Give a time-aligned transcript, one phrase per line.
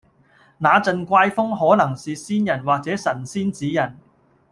[0.57, 3.83] 那陣怪風可能是先人或者神仙指引